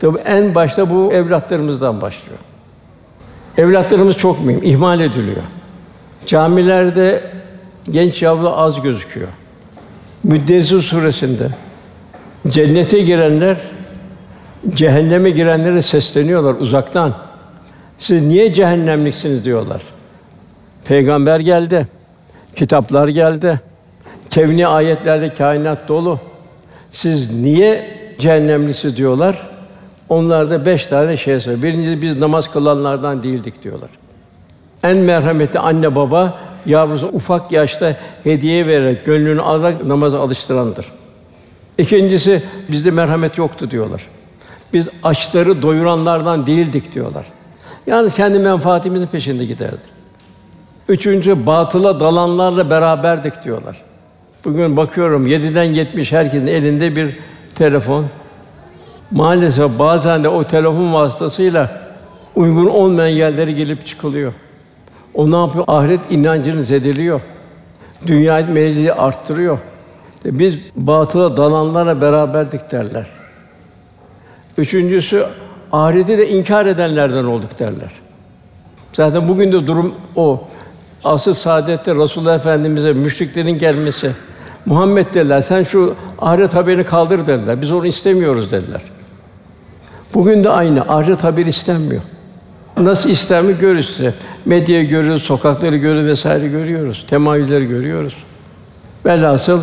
[0.00, 2.38] Tabi en başta bu evlatlarımızdan başlıyor.
[3.58, 5.42] Evlatlarımız çok mühim, ihmal ediliyor.
[6.28, 7.20] Camilerde
[7.90, 9.28] genç yavru az gözüküyor.
[10.24, 11.48] Müddessir suresinde
[12.48, 13.56] cennete girenler
[14.70, 17.14] cehenneme girenlere sesleniyorlar uzaktan.
[17.98, 19.82] Siz niye cehennemliksiniz diyorlar.
[20.84, 21.86] Peygamber geldi.
[22.56, 23.60] Kitaplar geldi.
[24.30, 26.18] Kevni ayetlerle kainat dolu.
[26.90, 29.48] Siz niye cehennemlisi diyorlar?
[30.08, 31.62] Onlar da beş tane şey söylüyor.
[31.62, 33.90] Birincisi biz namaz kılanlardan değildik diyorlar.
[34.82, 40.92] En merhametli anne baba yavrusu ufak yaşta hediye vererek gönlünü alarak namaza alıştırandır.
[41.78, 44.08] İkincisi bizde merhamet yoktu diyorlar.
[44.72, 47.26] Biz açları doyuranlardan değildik diyorlar.
[47.86, 49.90] Yalnız kendi menfaatimizin peşinde giderdik.
[50.88, 53.82] Üçüncü batıla dalanlarla beraberdik diyorlar.
[54.44, 57.16] Bugün bakıyorum yediden yetmiş herkesin elinde bir
[57.54, 58.06] telefon.
[59.10, 61.90] Maalesef bazen de o telefon vasıtasıyla
[62.36, 64.32] uygun olmayan yerlere gelip çıkılıyor.
[65.14, 65.64] O ne yapıyor?
[65.68, 67.20] Ahiret inancını zedeliyor.
[68.06, 69.58] Dünya meyilli arttırıyor.
[70.24, 73.06] Biz batıla dalanlarla beraberdik derler.
[74.58, 75.24] Üçüncüsü
[75.72, 77.90] ahireti de inkar edenlerden olduk derler.
[78.92, 80.44] Zaten bugün de durum o.
[81.04, 84.10] Asıl saadette Resulullah Efendimize müşriklerin gelmesi.
[84.66, 87.62] Muhammed dediler, sen şu ahiret haberini kaldır dediler.
[87.62, 88.82] Biz onu istemiyoruz dediler.
[90.14, 90.80] Bugün de aynı.
[90.82, 92.02] Ahiret haberi istenmiyor.
[92.84, 93.10] Nasıl
[93.60, 94.14] görürüz size.
[94.44, 97.06] Medyayı görüyoruz, sokakları görüyoruz vesaire görüyoruz.
[97.08, 98.16] Temayülleri görüyoruz.
[99.06, 99.60] Velhasıl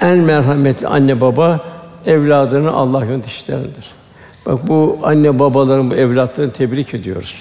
[0.00, 1.60] en merhametli anne baba
[2.06, 3.90] evladını Allah yöneticilerindir.
[4.46, 7.34] Bak bu anne babaların bu evlatlarını tebrik ediyoruz.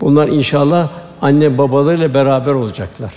[0.00, 0.88] Bunlar inşallah
[1.22, 3.12] anne babalarıyla beraber olacaklar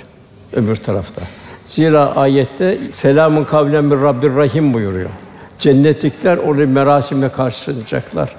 [0.54, 1.22] öbür tarafta.
[1.68, 5.10] Zira ayette selamun kavlen bir Rabbir Rahim buyuruyor.
[5.60, 8.36] Cennetlikler orada merasimle karşılanacaklar.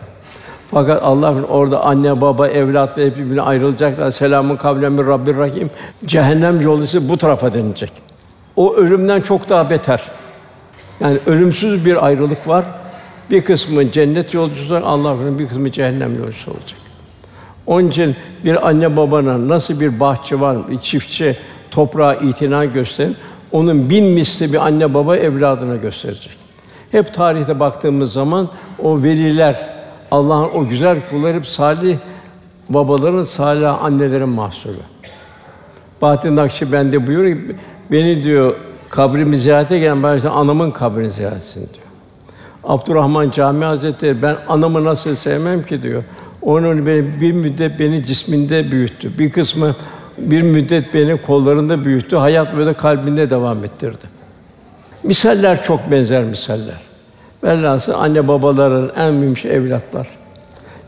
[0.70, 4.10] Fakat Allah'ın orada anne baba evlat ve birbirine ayrılacaklar.
[4.10, 5.70] Selamun kavlen bir Rabbir Rahim.
[6.06, 7.92] Cehennem yolu bu tarafa denilecek.
[8.56, 10.02] O ölümden çok daha beter.
[11.00, 12.64] Yani ölümsüz bir ayrılık var.
[13.30, 16.78] Bir kısmı cennet yolcusu, Allah'ın bir kısmı cehennem yolcusu olacak.
[17.66, 21.36] Onun için bir anne babana nasıl bir bahçıvan, bir çiftçi
[21.70, 23.16] toprağa itina gösterir,
[23.52, 26.32] onun bin misli bir anne baba evladına gösterecek.
[26.92, 28.48] Hep tarihte baktığımız zaman
[28.82, 29.77] o veliler,
[30.10, 31.96] Allah'ın o güzel kulları hep salih
[32.68, 34.76] babaların, salih annelerin mahsulü.
[36.02, 37.38] Bahattin Nakşibendi buyuruyor,
[37.90, 38.54] beni diyor
[38.90, 41.86] kabrimi ziyarete gelen başta anamın kabrini ziyaret etsin diyor.
[42.64, 46.04] Abdurrahman Cami Hazretleri ben anamı nasıl sevmem ki diyor.
[46.42, 49.18] Onun beni bir müddet beni cisminde büyüttü.
[49.18, 49.76] Bir kısmı
[50.18, 52.16] bir müddet beni kollarında büyüttü.
[52.16, 54.04] Hayat böyle kalbinde devam ettirdi.
[55.02, 56.87] Misaller çok benzer misaller.
[57.44, 60.08] Velhâsıl anne babaların en mühim şey evlatlar.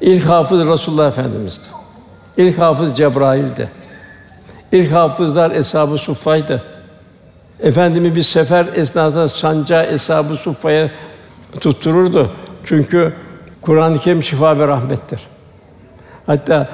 [0.00, 1.66] İlk hafız Resulullah Efendimiz'di.
[2.36, 3.68] İlk hafız Cebrail'di.
[4.72, 6.62] İlk hafızlar eshab-ı suffaydı.
[7.60, 10.90] Efendimiz bir sefer esnasında sancağı eshab-ı suffaya
[11.60, 12.30] tuttururdu.
[12.64, 13.14] Çünkü
[13.60, 15.20] Kur'an-ı Kerim şifa ve rahmettir.
[16.26, 16.68] Hatta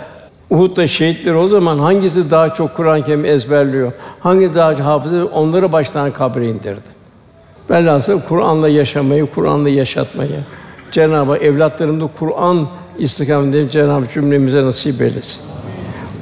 [0.51, 5.73] Uhud'da şehitler o zaman hangisi daha çok Kur'an-ı Kerim ezberliyor, hangi daha çok hafız onları
[5.73, 6.96] baştan kabre indirdi.
[7.71, 10.41] Velhasıl Kur'an'la yaşamayı, Kur'an'la yaşatmayı
[10.91, 12.67] Cenab-ı Hak evlatlarımda Kur'an
[12.99, 15.41] istikametinde Cenab-ı cümlemize nasip eylesin.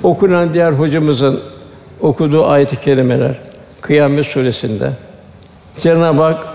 [0.02, 1.40] Okunan diğer hocamızın
[2.00, 3.38] okuduğu ayet-i kerimeler
[3.80, 4.90] Kıyamet suresinde
[5.78, 6.46] Cenab-ı Hak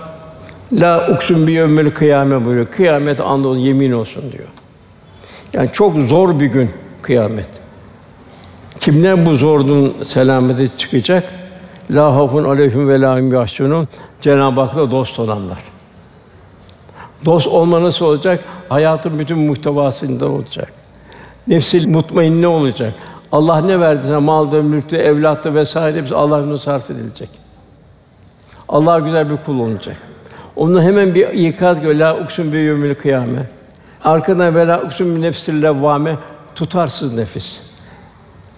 [0.72, 2.66] La uksun bi yevmil kıyame buyuruyor.
[2.66, 4.48] Kıyamet anda yemin olsun diyor.
[5.52, 6.70] Yani çok zor bir gün
[7.02, 7.48] kıyamet.
[8.80, 11.32] Kimler bu zorluğun selameti çıkacak?
[11.90, 13.88] La hafun aleyhim ve la hum.
[14.20, 15.58] Cenab-ı Hak'la dost olanlar.
[17.24, 18.44] Dost olma nasıl olacak?
[18.68, 20.72] Hayatın bütün muhtevasında olacak.
[21.48, 22.94] Nefsil mutmainne olacak.
[23.32, 27.28] Allah ne verdiyse malda, mülkte, evlatta vesaire hepsi Allah'ın sarf edilecek.
[28.68, 29.96] Allah güzel bir kul olacak.
[30.56, 31.94] Onun hemen bir ikaz geliyor.
[31.94, 33.48] La uksun bi yevmil kıyame.
[34.04, 36.16] Arkadan vela uksun bi nefsil levvame
[36.54, 37.60] tutarsız nefis.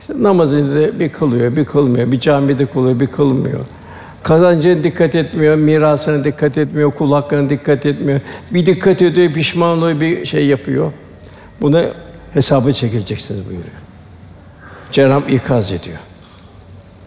[0.01, 3.61] İşte namazını bir kılıyor, bir kılmıyor, bir camide kılıyor, bir kılmıyor.
[4.23, 8.21] Kazancına dikkat etmiyor, mirasına dikkat etmiyor, kul hakkına dikkat etmiyor.
[8.51, 10.93] Bir dikkat ediyor, pişman oluyor, bir şey yapıyor.
[11.61, 11.85] Buna
[12.35, 13.83] hesaba çekileceksiniz buyuruyor.
[14.93, 15.99] Cenab-ı ikaz ediyor.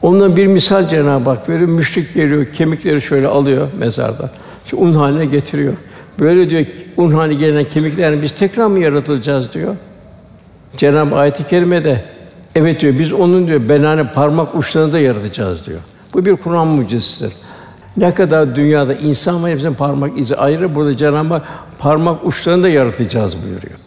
[0.02, 1.70] Ondan bir misal Cenab-ı Hak veriyor.
[1.70, 4.32] Müşrik geliyor, kemikleri şöyle alıyor mezarda.
[4.68, 5.74] Şu un haline getiriyor.
[6.20, 6.66] Böyle diyor
[6.98, 9.76] un haline gelen kemiklerini biz tekrar mı yaratılacağız diyor.
[10.78, 12.06] Cenab-ı ayet-i kerimede
[12.56, 15.80] evet diyor biz onun diyor benane parmak uçlarını da yaratacağız diyor.
[16.16, 17.34] Bu bir Kur'an mucizesidir.
[17.98, 20.76] Ne kadar dünyada insan var hepsinin parmak izi ayrı.
[20.76, 21.44] Burada Cenab-ı Hak
[21.80, 23.80] parmak uçlarını da yaratacağız buyuruyor.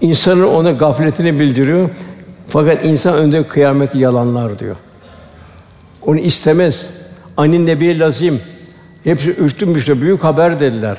[0.00, 1.90] İnsanın ona gafletini bildiriyor.
[2.48, 4.76] Fakat insan önde kıyameti yalanlar diyor.
[6.02, 6.90] Onu istemez.
[7.36, 8.40] Anin nebiye lazim.
[9.04, 10.96] Hepsi ürktü büyük haber dediler.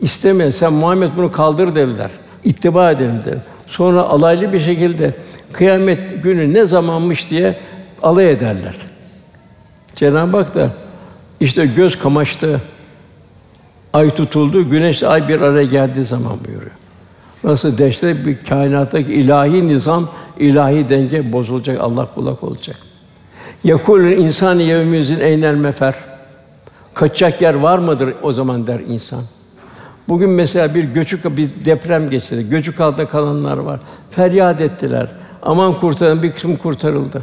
[0.00, 0.54] İstemez.
[0.54, 2.10] Sen Muhammed bunu kaldır dediler.
[2.44, 3.38] İttiba edelim dediler.
[3.66, 5.14] Sonra alaylı bir şekilde
[5.52, 7.56] kıyamet günü ne zamanmış diye
[8.02, 8.74] alay ederler.
[9.94, 10.72] Cenab-ı Hak da
[11.40, 12.62] işte göz kamaştı,
[13.92, 16.70] ay tutuldu, güneş ay bir araya geldiği zaman buyuruyor.
[17.44, 22.76] Nasıl dehşet bir kainattaki ilahi nizam, ilahi denge bozulacak, Allah kulak olacak.
[23.64, 25.94] Yakul insan yevmizin eynel mefer.
[26.94, 29.22] Kaçacak yer var mıdır o zaman der insan.
[30.08, 32.48] Bugün mesela bir göçük bir deprem geçirdi.
[32.48, 33.80] Göçük altında kalanlar var.
[34.10, 35.08] Feryat ettiler.
[35.42, 37.22] Aman kurtarın bir kısım kurtarıldı.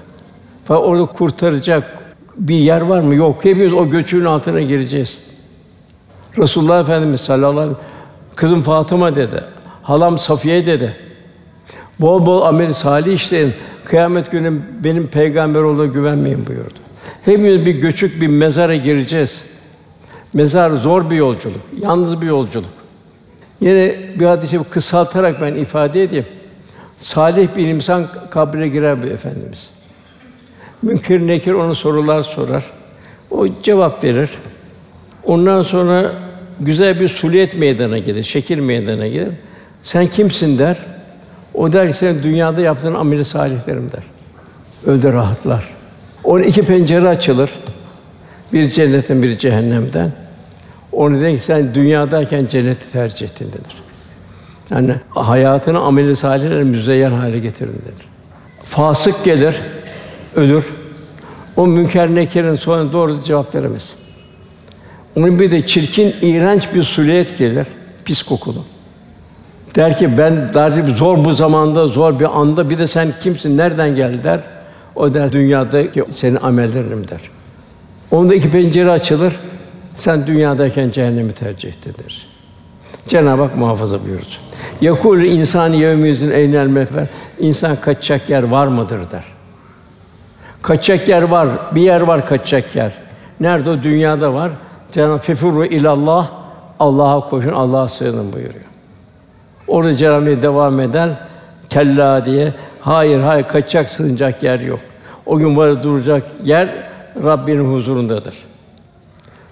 [0.65, 2.00] Fakat orada kurtaracak
[2.37, 3.15] bir yer var mı?
[3.15, 3.45] Yok.
[3.45, 5.19] Hepimiz o göçüğün altına gireceğiz.
[6.37, 7.87] Resulullah Efendimiz sallallahu aleyhi ve sellem
[8.35, 9.43] kızım Fatıma dedi.
[9.83, 10.95] Halam Safiye dedi.
[11.99, 13.53] Bol bol amel salih işleyin.
[13.85, 16.73] Kıyamet günü benim peygamber olduğuna güvenmeyin buyurdu.
[17.25, 19.43] Hepimiz bir göçük bir mezara gireceğiz.
[20.33, 22.73] Mezar zor bir yolculuk, yalnız bir yolculuk.
[23.61, 26.25] Yine bir hadisi kısaltarak ben ifade edeyim.
[26.95, 29.69] Salih bir insan kabre girer bu efendimiz.
[30.81, 32.65] Münkir nekir ona sorular sorar.
[33.31, 34.29] O cevap verir.
[35.23, 36.13] Ondan sonra
[36.59, 39.33] güzel bir suliyet meydana gelir, şekil meydana gelir.
[39.81, 40.77] Sen kimsin der.
[41.53, 44.03] O der ki sen dünyada yaptığın ameli salihlerim der.
[44.85, 45.69] Öyle rahatlar.
[46.23, 47.51] Onun iki pencere açılır.
[48.53, 50.11] Bir cennetten, bir cehennemden.
[50.91, 53.83] O neden ki sen dünyadayken cenneti tercih ettin denir.
[54.71, 58.07] Yani hayatını ameli salihlerle müzeyyen hale getirin denir.
[58.63, 59.55] Fasık gelir,
[60.35, 60.65] ölür.
[61.57, 63.95] O münker nekirin sonra doğru cevap veremez.
[65.15, 67.67] Onun bir de çirkin, iğrenç bir suliyet gelir,
[68.05, 68.63] pis kokulu.
[69.75, 73.95] Der ki ben der zor bu zamanda, zor bir anda bir de sen kimsin, nereden
[73.95, 74.39] geldi der.
[74.95, 77.21] O der dünyadaki senin amellerim der.
[78.11, 79.35] Onda iki pencere açılır.
[79.95, 82.27] Sen dünyadayken cehennemi tercih ettin der.
[83.07, 84.39] Cenab-ı Hak muhafaza buyurur.
[84.81, 87.05] Yakul insan yevmizin eynel mefer.
[87.39, 89.23] İnsan kaçacak yer var mıdır der.
[90.61, 92.91] Kaçacak yer var, bir yer var kaçacak yer.
[93.39, 94.51] Nerede o dünyada var?
[94.91, 96.31] Cenab-ı Fefuru ilallah
[96.79, 98.65] Allah'a koşun, Allah'a sığının buyuruyor.
[99.67, 101.09] Orada Cenab-ı devam eder.
[101.69, 104.79] Kella diye hayır hayır kaçacak sığınacak yer yok.
[105.25, 106.69] O gün var duracak yer
[107.23, 108.35] Rabbinin huzurundadır.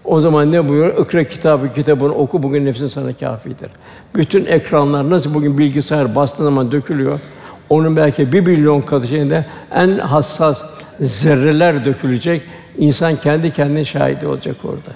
[0.05, 1.05] O zaman ne buyuruyor?
[1.05, 3.69] Ikra kitabı kitabını oku bugün nefsin sana kâfidir.
[4.15, 7.19] Bütün ekranlar nasıl bugün bilgisayar bastığı zaman dökülüyor.
[7.69, 10.63] Onun belki bir milyon katı şeyinde en hassas
[11.01, 12.41] zerreler dökülecek.
[12.77, 14.91] İnsan kendi kendine şahidi olacak orada.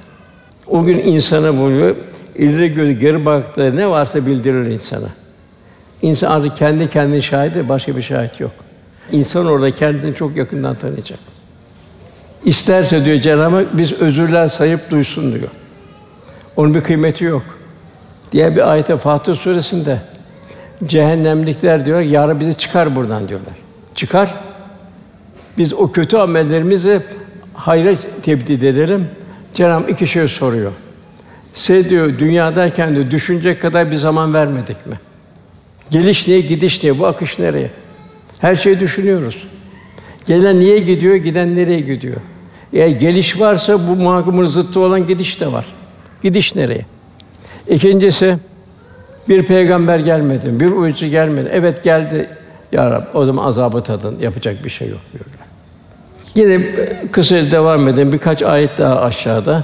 [0.67, 1.95] O gün insana buyuruyor,
[2.35, 5.09] ileri gözü geri baktığı ne varsa bildirir insana.
[6.01, 8.51] İnsan artık kendi kendine şahidi, başka bir şahit yok.
[9.11, 11.19] İnsan orada kendini çok yakından tanıyacak.
[12.45, 15.49] İsterse diyor Cenab-ı Hak biz özürler sayıp duysun diyor.
[16.55, 17.43] Onun bir kıymeti yok.
[18.31, 20.01] Diğer bir ayette Fatır suresinde
[20.85, 23.53] cehennemlikler diyor, yarın bizi çıkar buradan diyorlar.
[23.95, 24.35] Çıkar.
[25.57, 27.01] Biz o kötü amellerimizi
[27.53, 29.07] hayra tebdil edelim.
[29.53, 30.71] Cenab-ı iki şey soruyor.
[31.53, 34.95] Size diyor dünyadayken diyor düşünecek kadar bir zaman vermedik mi?
[35.91, 37.69] Geliş niye, gidiş niye, bu akış nereye?
[38.41, 39.47] Her şeyi düşünüyoruz.
[40.27, 42.17] Gelen niye gidiyor, giden nereye gidiyor?
[42.73, 45.65] Eğer geliş varsa bu muhakkımın zıttı olan gidiş de var.
[46.23, 46.85] Gidiş nereye?
[47.69, 48.37] İkincisi
[49.29, 51.49] bir peygamber gelmedi, bir uyucu gelmedi.
[51.51, 52.29] Evet geldi
[52.71, 54.19] ya Rab, o zaman azabı tadın.
[54.19, 55.42] Yapacak bir şey yok diyorlar.
[56.35, 56.61] Yine
[57.11, 58.11] kısa devam edelim.
[58.11, 59.63] Birkaç ayet daha aşağıda.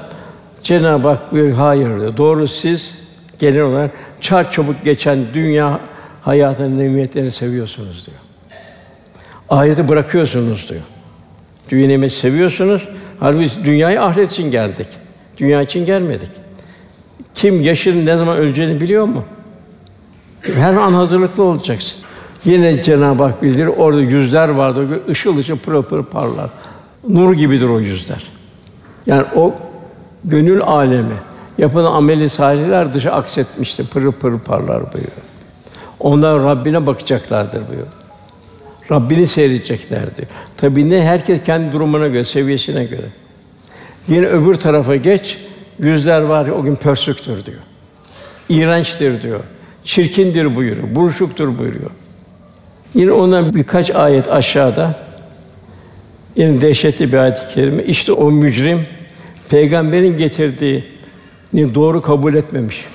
[0.63, 2.17] Cenab-ı Hak bir hayır diyor.
[2.17, 2.95] Doğru siz
[3.39, 5.79] genel olarak çar çabuk geçen dünya
[6.21, 8.17] hayatının nimetlerini seviyorsunuz diyor.
[9.49, 10.81] Ahireti bırakıyorsunuz diyor.
[11.71, 12.87] Dünyayı seviyorsunuz.
[13.19, 14.87] Halbuki dünyaya ahiret için geldik.
[15.37, 16.29] Dünya için gelmedik.
[17.35, 19.25] Kim yaşın ne zaman öleceğini biliyor mu?
[20.41, 21.97] Her an hazırlıklı olacaksın.
[22.45, 23.67] Yine Cenab-ı Hak bildirir.
[23.67, 24.99] Orada yüzler vardır.
[25.09, 26.49] ışıl ışıl pırıl pırıl parlar.
[27.07, 28.27] Nur gibidir o yüzler.
[29.05, 29.55] Yani o
[30.23, 31.15] gönül alemi.
[31.57, 33.87] Yapılan ameli salihler dışa aksetmiştir.
[33.87, 35.11] Pırıl pırıl parlar buyuruyor.
[35.99, 37.87] Onlar Rabbine bakacaklardır buyuruyor.
[38.91, 40.25] Rabbini seyredeceklerdir.
[40.57, 43.05] Tabii ne herkes kendi durumuna göre, seviyesine göre.
[44.07, 45.37] Yine öbür tarafa geç,
[45.79, 47.57] yüzler var ya o gün pörsüktür diyor.
[48.49, 49.39] İğrençtir diyor.
[49.83, 50.95] Çirkindir buyuruyor.
[50.95, 51.91] Buruşuktur buyuruyor.
[52.93, 54.95] Yine ondan birkaç ayet aşağıda
[56.35, 57.83] yine dehşetli bir ayet-i kerime.
[57.83, 58.79] İşte o mücrim
[59.49, 62.85] peygamberin getirdiğini doğru kabul etmemiş.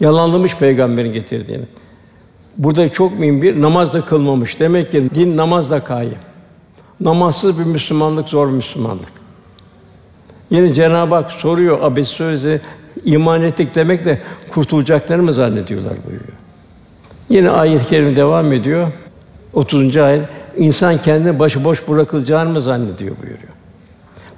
[0.00, 1.64] Yalanlamış peygamberin getirdiğini.
[2.58, 4.60] Burada çok mühim bir namaz da kılmamış.
[4.60, 6.18] Demek ki din namazla kayım.
[7.00, 9.12] Namazsız bir Müslümanlık zor Müslümanlık.
[10.50, 12.60] Yine Cenab-ı Hak soruyor Abes Suresi
[13.04, 16.39] iman ettik demek de kurtulacaklarını mı zannediyorlar buyuruyor.
[17.30, 18.88] Yine ayet-i kerime devam ediyor.
[19.52, 19.96] 30.
[19.96, 23.52] ayet insan kendini başıboş bırakılacağını mı zannediyor buyuruyor.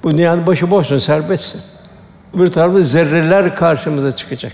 [0.05, 1.61] Bu dünyada başıboşsun, serbestsin.
[2.35, 4.53] Bir tarafta zerreler karşımıza çıkacak.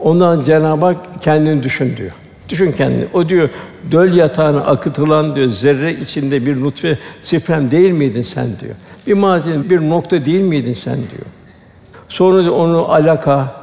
[0.00, 2.10] Ondan Cenab-ı Hak kendini düşün diyor.
[2.48, 3.06] Düşün kendini.
[3.12, 3.48] O diyor
[3.92, 8.74] döl yatağına akıtılan diyor zerre içinde bir nutfe sifrem değil miydin sen diyor.
[9.06, 11.26] Bir mazinin bir nokta değil miydin sen diyor.
[12.08, 13.54] Sonra diyor, onu alaka,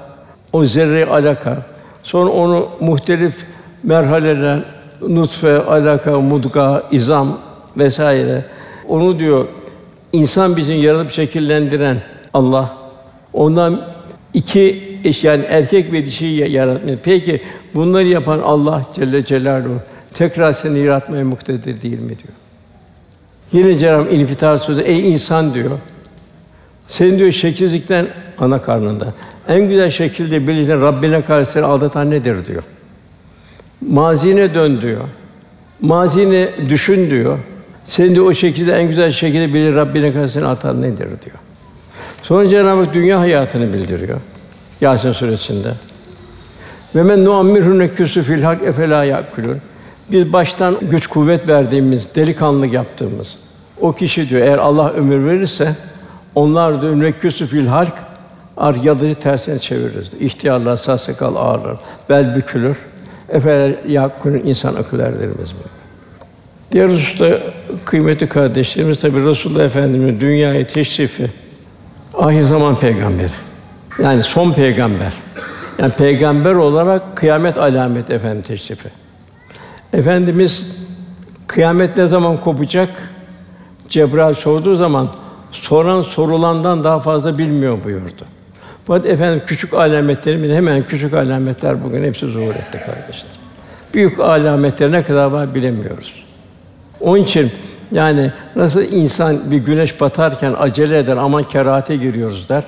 [0.53, 1.74] o zerre alaka,
[2.05, 3.45] sonra onu muhtelif
[3.83, 4.59] merhaleler,
[5.09, 7.37] nutfe, alaka, mudga, izam
[7.77, 8.45] vesaire.
[8.87, 9.47] Onu diyor
[10.13, 12.01] insan bizim yaratıp şekillendiren
[12.33, 12.77] Allah.
[13.33, 13.81] Ondan
[14.33, 16.93] iki eş yani erkek ve dişi yaratmış.
[17.03, 17.41] Peki
[17.73, 19.79] bunları yapan Allah Celle Celaluhu
[20.13, 22.33] tekrar seni yaratmaya muktedir değil mi diyor.
[23.51, 25.69] Yine Cenab-ı İnfitar sözü ey insan diyor.
[26.87, 28.07] Sen diyor şekilsizlikten
[28.39, 29.13] ana karnında
[29.49, 32.63] en güzel şekilde bilirsen Rabbine karşı seni aldatan nedir diyor.
[33.89, 35.05] Mazine dön diyor.
[35.81, 37.39] Mazine düşün diyor.
[37.85, 41.37] Sen de o şekilde en güzel şekilde bilir Rabbine karşı seni atan nedir diyor.
[42.21, 44.19] Sonra Cenab-ı Hak dünya hayatını bildiriyor.
[44.81, 45.71] Yasin suresinde.
[46.95, 49.57] Ve men nuammirhu neküsü fil hak efela yakulun.
[50.11, 53.35] Biz baştan güç kuvvet verdiğimiz, delikanlı yaptığımız
[53.81, 55.75] o kişi diyor eğer Allah ömür verirse
[56.35, 57.93] onlar da neküsü fil halk
[58.57, 60.11] ar yalıcı tersine çeviririz.
[60.19, 62.77] İhtiyarlar, sağ sakal ağrır, bel bükülür.
[63.29, 65.59] Efeler yakulun insan akıl erdirmez mi?
[66.71, 67.39] Diğer hususta
[67.85, 71.31] kıymetli kardeşlerimiz tabi Resulullah Efendimiz'in dünyaya teşrifi
[72.17, 73.31] ahir zaman peygamberi.
[74.03, 75.13] Yani son peygamber.
[75.79, 78.89] Yani peygamber olarak kıyamet alamet efendim teşrifi.
[79.93, 80.67] Efendimiz
[81.47, 83.09] kıyamet ne zaman kopacak?
[83.89, 85.09] Cebrail sorduğu zaman
[85.51, 88.25] soran sorulandan daha fazla bilmiyor buyurdu.
[88.85, 93.31] Fakat efendim küçük alametleri hemen küçük alametler bugün hepsi zuhur etti kardeşler.
[93.93, 96.23] Büyük alametler ne kadar var bilemiyoruz.
[96.99, 97.51] Onun için
[97.91, 102.63] yani nasıl insan bir güneş batarken acele eder, aman kerahate giriyoruz der.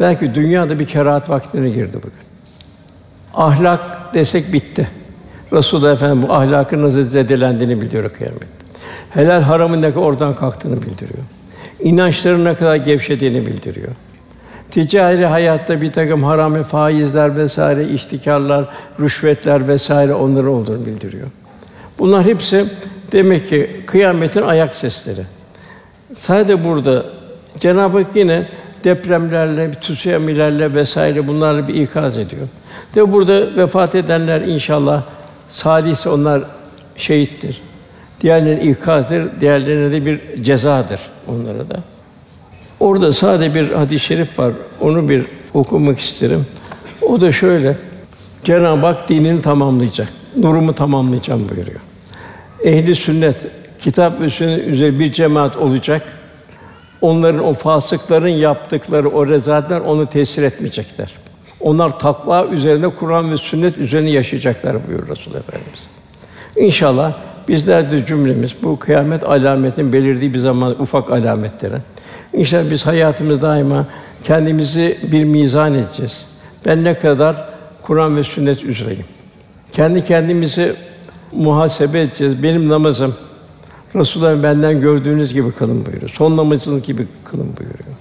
[0.00, 2.12] Belki dünyada bir kerahat vaktine girdi bugün.
[3.34, 4.88] Ahlak desek bitti.
[5.52, 8.46] Resulullah Efendimiz bu ahlakın nasıl zedelendiğini bildiriyor kıyamette.
[9.10, 11.24] Helal haramın ne kadar oradan kalktığını bildiriyor.
[11.80, 13.92] İnançların ne kadar gevşediğini bildiriyor.
[14.70, 18.68] Ticari hayatta bir takım haram faizler vesaire, ihtikarlar,
[19.00, 21.26] rüşvetler vesaire onları olduğunu bildiriyor.
[21.98, 22.66] Bunlar hepsi
[23.12, 25.22] demek ki kıyametin ayak sesleri.
[26.14, 27.06] Sadece burada
[27.60, 28.48] Cenab-ı Hak yine
[28.84, 32.48] depremlerle, tsunamilerle vesaire bunlarla bir ikaz ediyor.
[32.94, 35.02] De burada vefat edenler inşallah
[35.48, 36.42] salihse onlar
[36.96, 37.62] şehittir.
[38.20, 41.80] Diğerleri ikazdır, diğerlerine de bir cezadır onlara da.
[42.80, 44.52] Orada sade bir hadis-i şerif var.
[44.80, 46.46] Onu bir okumak isterim.
[47.02, 47.76] O da şöyle.
[48.44, 50.08] Cenab-ı Hak dinini tamamlayacak.
[50.36, 51.80] Nurumu tamamlayacağım buyuruyor.
[52.64, 53.36] Ehli sünnet
[53.78, 56.02] kitap ve sünnet üzere bir cemaat olacak.
[57.00, 61.14] Onların o fasıkların yaptıkları o rezaletler onu tesir etmeyecekler.
[61.60, 65.86] Onlar takva üzerine Kur'an ve sünnet üzerine yaşayacaklar buyuruyor Resul Efendimiz.
[66.56, 67.12] İnşallah
[67.48, 71.76] bizler de cümlemiz bu kıyamet alametin belirdiği bir zaman ufak alametleri.
[72.32, 73.86] İnşallah biz hayatımız daima
[74.24, 76.24] kendimizi bir mizan edeceğiz.
[76.66, 77.50] Ben ne kadar
[77.82, 79.04] Kur'an ve sünnet üzereyim.
[79.72, 80.74] Kendi kendimizi
[81.32, 82.42] muhasebe edeceğiz.
[82.42, 83.14] Benim namazım
[83.96, 86.10] Resulullah benden gördüğünüz gibi kılın buyuruyor.
[86.10, 87.96] Son namazınız gibi kılın buyuruyor.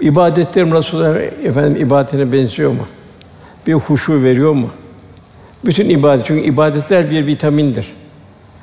[0.00, 2.86] İbadetlerim Resulullah efendim ibadetine benziyor mu?
[3.66, 4.70] Bir huşu veriyor mu?
[5.66, 7.92] Bütün ibadet çünkü ibadetler bir vitamindir.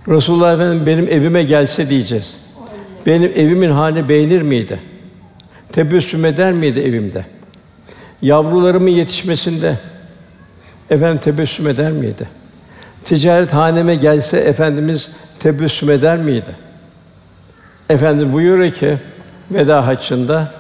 [0.08, 2.38] Resulullah Efendimiz benim evime gelse diyeceğiz.
[3.06, 4.80] Benim evimin hali beğenir miydi?
[5.72, 7.26] Tebessüm eder miydi evimde?
[8.22, 9.76] Yavrularımın yetişmesinde
[10.90, 12.28] efendim tebessüm eder miydi?
[13.04, 15.10] Ticaret haneme gelse efendimiz
[15.40, 16.70] tebessüm eder miydi?
[17.90, 18.98] Efendim buyuruyor ki
[19.52, 20.52] veda haccında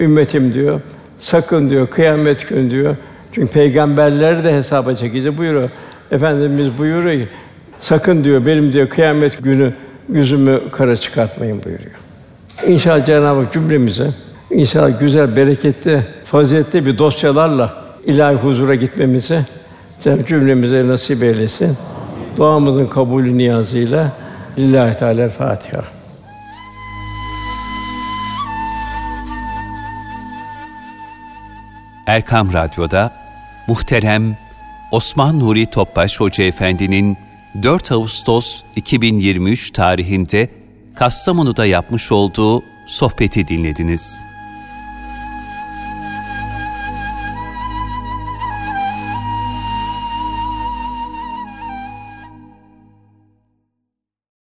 [0.00, 0.80] ümmetim diyor
[1.18, 2.96] sakın diyor kıyamet günü diyor.
[3.32, 5.70] Çünkü peygamberler de hesaba çekecek buyuruyor.
[6.10, 7.28] Efendimiz buyuruyor ki
[7.80, 9.74] sakın diyor benim diyor kıyamet günü
[10.12, 11.90] yüzümü kara çıkartmayın buyuruyor.
[12.66, 14.10] İnşallah Cenab-ı Hak cümlemize
[14.56, 19.40] inşallah güzel, bereketli, faziletli bir dosyalarla ilahi huzura gitmemizi
[20.00, 21.76] Cenab-ı cümlemize nasip eylesin.
[22.36, 24.12] Duamızın kabulü niyazıyla
[24.58, 25.82] Lillahi Teala Fatiha.
[32.06, 33.12] Erkam Radyo'da
[33.66, 34.36] muhterem
[34.92, 37.16] Osman Nuri Topbaş Hoca Efendi'nin
[37.62, 40.48] 4 Ağustos 2023 tarihinde
[40.94, 44.25] Kastamonu'da yapmış olduğu sohbeti dinlediniz.